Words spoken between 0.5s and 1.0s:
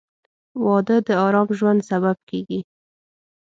•واده